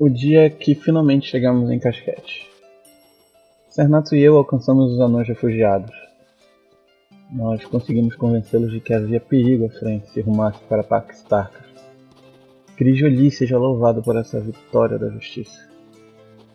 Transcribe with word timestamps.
O 0.00 0.08
dia 0.08 0.48
que 0.48 0.76
finalmente 0.76 1.28
chegamos 1.28 1.72
em 1.72 1.78
Casquete. 1.80 2.48
Cernato 3.68 4.14
e 4.14 4.22
eu 4.22 4.36
alcançamos 4.36 4.92
os 4.92 5.00
anões 5.00 5.26
refugiados. 5.26 5.90
Nós 7.32 7.64
conseguimos 7.64 8.14
convencê-los 8.14 8.70
de 8.70 8.78
que 8.78 8.94
havia 8.94 9.18
perigo 9.18 9.66
à 9.66 9.70
frente 9.70 10.08
se 10.10 10.20
rumasse 10.20 10.60
para 10.68 10.84
Paxtarcas. 10.84 11.66
Crijoli 12.76 13.28
seja 13.32 13.58
louvado 13.58 14.00
por 14.00 14.14
essa 14.14 14.38
vitória 14.40 14.96
da 15.00 15.08
justiça. 15.08 15.68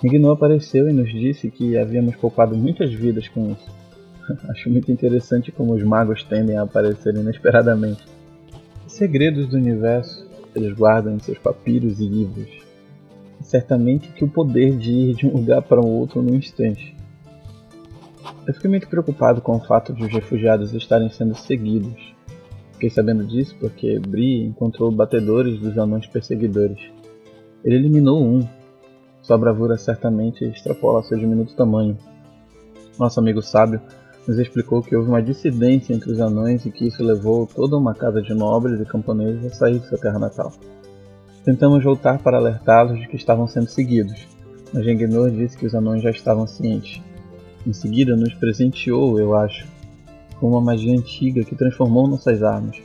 Igno 0.00 0.30
apareceu 0.30 0.88
e 0.88 0.92
nos 0.92 1.10
disse 1.10 1.50
que 1.50 1.76
havíamos 1.76 2.14
poupado 2.14 2.56
muitas 2.56 2.94
vidas 2.94 3.26
com 3.26 3.50
isso. 3.50 3.68
Acho 4.48 4.70
muito 4.70 4.92
interessante 4.92 5.50
como 5.50 5.74
os 5.74 5.82
magos 5.82 6.22
tendem 6.22 6.56
a 6.56 6.62
aparecer 6.62 7.16
inesperadamente. 7.16 8.04
Os 8.86 8.92
segredos 8.92 9.48
do 9.48 9.56
universo 9.56 10.24
eles 10.54 10.72
guardam 10.72 11.16
em 11.16 11.18
seus 11.18 11.38
papiros 11.38 11.98
e 11.98 12.06
livros. 12.06 12.73
Certamente 13.44 14.08
que 14.08 14.24
o 14.24 14.28
poder 14.28 14.76
de 14.76 14.90
ir 14.90 15.14
de 15.14 15.26
um 15.26 15.32
lugar 15.32 15.62
para 15.62 15.80
o 15.80 15.86
outro 15.86 16.22
num 16.22 16.34
instante. 16.34 16.96
Eu 18.46 18.54
fiquei 18.54 18.70
muito 18.70 18.88
preocupado 18.88 19.40
com 19.40 19.56
o 19.56 19.60
fato 19.60 19.92
de 19.92 20.02
os 20.02 20.12
refugiados 20.12 20.72
estarem 20.72 21.10
sendo 21.10 21.34
seguidos. 21.34 22.14
Fiquei 22.72 22.88
sabendo 22.90 23.24
disso 23.24 23.54
porque 23.60 23.98
Bri 23.98 24.42
encontrou 24.46 24.90
batedores 24.90 25.60
dos 25.60 25.78
anões 25.78 26.06
perseguidores. 26.06 26.78
Ele 27.62 27.76
eliminou 27.76 28.22
um. 28.22 28.40
Sua 29.22 29.38
bravura 29.38 29.76
certamente 29.76 30.44
extrapola 30.44 31.02
seu 31.02 31.18
diminuto 31.18 31.54
tamanho. 31.54 31.96
Nosso 32.98 33.20
amigo 33.20 33.42
sábio 33.42 33.80
nos 34.26 34.38
explicou 34.38 34.82
que 34.82 34.96
houve 34.96 35.08
uma 35.08 35.22
dissidência 35.22 35.92
entre 35.92 36.10
os 36.10 36.20
anões 36.20 36.64
e 36.64 36.70
que 36.70 36.86
isso 36.86 37.04
levou 37.04 37.46
toda 37.46 37.76
uma 37.76 37.94
casa 37.94 38.22
de 38.22 38.32
nobres 38.32 38.80
e 38.80 38.84
camponeses 38.86 39.44
a 39.44 39.54
sair 39.54 39.78
de 39.78 39.86
sua 39.86 39.98
terra 39.98 40.18
natal. 40.18 40.50
Tentamos 41.44 41.84
voltar 41.84 42.18
para 42.20 42.38
alertá-los 42.38 42.98
de 42.98 43.06
que 43.06 43.16
estavam 43.16 43.46
sendo 43.46 43.68
seguidos, 43.68 44.26
mas 44.72 44.84
Gengenor 44.84 45.30
disse 45.30 45.56
que 45.56 45.66
os 45.66 45.74
anões 45.74 46.02
já 46.02 46.10
estavam 46.10 46.46
cientes. 46.46 47.02
Em 47.66 47.72
seguida, 47.72 48.16
nos 48.16 48.34
presenteou, 48.34 49.18
eu 49.18 49.36
acho, 49.36 49.66
com 50.40 50.48
uma 50.48 50.60
magia 50.60 50.92
antiga 50.98 51.44
que 51.44 51.54
transformou 51.54 52.08
nossas 52.08 52.42
armas. 52.42 52.80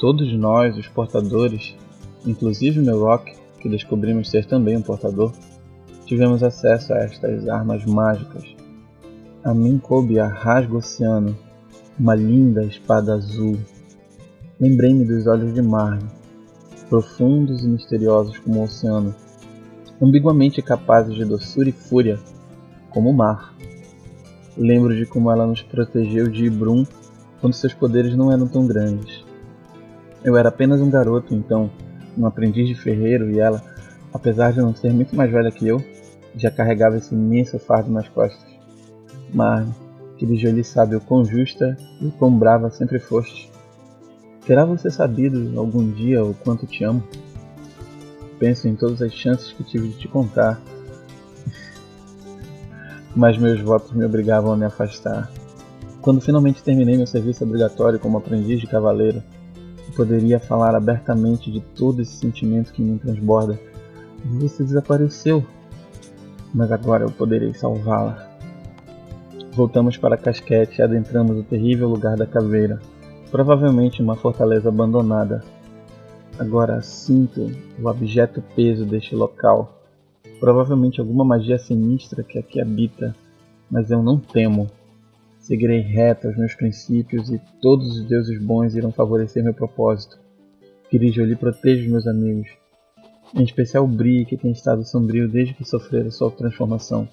Todos 0.00 0.32
nós, 0.32 0.76
os 0.76 0.88
portadores, 0.88 1.76
inclusive 2.26 2.80
meu 2.80 3.00
Rock, 3.00 3.34
que 3.60 3.68
descobrimos 3.68 4.30
ser 4.30 4.46
também 4.46 4.76
um 4.76 4.82
portador, 4.82 5.32
tivemos 6.06 6.42
acesso 6.42 6.92
a 6.92 6.98
estas 6.98 7.48
armas 7.48 7.84
mágicas 7.84 8.56
a 9.46 9.54
mim 9.54 9.78
coube 9.78 10.18
a 10.18 10.26
rasgo 10.26 10.78
oceano, 10.78 11.38
uma 11.96 12.16
linda 12.16 12.64
espada 12.64 13.14
azul. 13.14 13.56
Lembrei-me 14.58 15.04
dos 15.04 15.28
olhos 15.28 15.54
de 15.54 15.62
Marne, 15.62 16.02
profundos 16.88 17.64
e 17.64 17.68
misteriosos 17.68 18.38
como 18.38 18.60
o 18.60 18.64
oceano, 18.64 19.14
ambiguamente 20.00 20.62
capazes 20.62 21.14
de 21.14 21.24
doçura 21.24 21.68
e 21.68 21.72
fúria, 21.72 22.18
como 22.90 23.10
o 23.10 23.14
mar. 23.14 23.54
Lembro 24.56 24.94
de 24.96 25.04
como 25.04 25.30
ela 25.30 25.46
nos 25.46 25.62
protegeu 25.62 26.28
de 26.28 26.46
Ibrum 26.46 26.84
quando 27.40 27.52
seus 27.52 27.74
poderes 27.74 28.16
não 28.16 28.32
eram 28.32 28.48
tão 28.48 28.66
grandes. 28.66 29.24
Eu 30.24 30.36
era 30.36 30.48
apenas 30.48 30.80
um 30.80 30.90
garoto, 30.90 31.34
então, 31.34 31.70
um 32.16 32.26
aprendiz 32.26 32.66
de 32.66 32.74
ferreiro, 32.74 33.30
e 33.30 33.38
ela, 33.38 33.62
apesar 34.12 34.52
de 34.52 34.60
não 34.60 34.74
ser 34.74 34.92
muito 34.92 35.14
mais 35.14 35.30
velha 35.30 35.50
que 35.50 35.68
eu, 35.68 35.82
já 36.34 36.50
carregava 36.50 36.96
esse 36.96 37.14
imenso 37.14 37.58
fardo 37.58 37.90
nas 37.90 38.08
costas. 38.08 38.44
Marne, 39.32 39.74
que 40.16 40.24
lhe 40.24 40.64
sabe 40.64 40.96
o 40.96 41.00
quão 41.00 41.24
justa 41.24 41.76
e 42.00 42.06
o 42.06 42.12
quão 42.12 42.36
brava 42.36 42.70
sempre 42.70 42.98
foste. 42.98 43.50
Terá 44.46 44.64
você 44.64 44.90
sabido 44.90 45.58
algum 45.58 45.90
dia 45.90 46.24
o 46.24 46.32
quanto 46.32 46.66
te 46.66 46.84
amo? 46.84 47.02
Penso 48.38 48.68
em 48.68 48.76
todas 48.76 49.02
as 49.02 49.12
chances 49.12 49.52
que 49.52 49.64
tive 49.64 49.88
de 49.88 49.98
te 49.98 50.08
contar, 50.08 50.60
mas 53.16 53.36
meus 53.36 53.60
votos 53.60 53.92
me 53.92 54.04
obrigavam 54.04 54.52
a 54.52 54.56
me 54.56 54.64
afastar. 54.64 55.28
Quando 56.00 56.20
finalmente 56.20 56.62
terminei 56.62 56.96
meu 56.96 57.06
serviço 57.06 57.42
obrigatório 57.42 57.98
como 57.98 58.18
aprendiz 58.18 58.60
de 58.60 58.68
cavaleiro, 58.68 59.20
poderia 59.96 60.38
falar 60.38 60.76
abertamente 60.76 61.50
de 61.50 61.60
todo 61.60 62.00
esse 62.00 62.16
sentimento 62.16 62.72
que 62.72 62.82
me 62.82 62.98
transborda. 63.00 63.58
Você 64.38 64.62
desapareceu, 64.62 65.44
mas 66.54 66.70
agora 66.70 67.04
eu 67.04 67.10
poderei 67.10 67.52
salvá-la. 67.52 68.30
Voltamos 69.52 69.96
para 69.96 70.16
Casquete 70.16 70.80
e 70.80 70.84
adentramos 70.84 71.36
o 71.36 71.42
terrível 71.42 71.88
lugar 71.88 72.16
da 72.16 72.26
caveira, 72.26 72.78
provavelmente 73.30 74.02
uma 74.02 74.16
fortaleza 74.16 74.68
abandonada. 74.68 75.42
Agora 76.38 76.82
sinto 76.82 77.50
o 77.80 77.88
abjeto 77.88 78.42
peso 78.54 78.84
deste 78.84 79.14
local, 79.14 79.80
provavelmente 80.38 81.00
alguma 81.00 81.24
magia 81.24 81.58
sinistra 81.58 82.22
que 82.22 82.38
aqui 82.38 82.60
habita, 82.60 83.14
mas 83.70 83.90
eu 83.90 84.02
não 84.02 84.18
temo. 84.18 84.68
Seguirei 85.38 85.80
reto 85.80 86.26
aos 86.26 86.36
meus 86.36 86.54
princípios 86.54 87.30
e 87.30 87.40
todos 87.62 87.96
os 87.96 88.04
deuses 88.04 88.42
bons 88.42 88.74
irão 88.74 88.92
favorecer 88.92 89.42
meu 89.42 89.54
propósito. 89.54 90.18
Kirijo 90.90 91.24
lhe 91.24 91.36
proteja 91.36 91.88
meus 91.88 92.06
amigos, 92.06 92.48
em 93.34 93.42
especial 93.42 93.84
o 93.84 93.88
Bri, 93.88 94.24
que 94.24 94.36
tem 94.36 94.50
estado 94.50 94.84
sombrio 94.84 95.28
desde 95.28 95.54
que 95.54 95.64
sofrera 95.64 96.10
sua 96.10 96.30
transformação. 96.30 97.08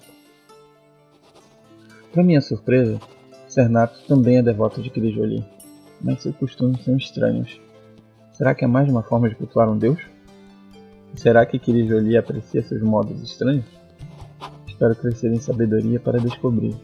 Para 2.12 2.22
minha 2.22 2.40
surpresa, 2.40 3.00
Cernato 3.48 3.98
também 4.06 4.38
é 4.38 4.42
devoto 4.42 4.82
de 4.82 4.90
Kirijoli, 4.90 5.44
mas 6.04 6.22
seus 6.22 6.36
costumes 6.36 6.84
são 6.84 6.96
estranhos. 6.96 7.58
Será 8.32 8.54
que 8.54 8.64
é 8.64 8.68
mais 8.68 8.88
uma 8.90 9.02
forma 9.02 9.28
de 9.28 9.34
cultuar 9.34 9.68
um 9.68 9.78
deus? 9.78 9.98
será 11.16 11.46
que 11.46 11.60
Kirijoli 11.60 12.16
aprecia 12.16 12.62
seus 12.62 12.82
modos 12.82 13.22
estranhos? 13.22 13.64
Espero 14.66 14.96
crescer 14.96 15.32
em 15.32 15.40
sabedoria 15.40 16.00
para 16.00 16.18
descobrir. 16.18 16.74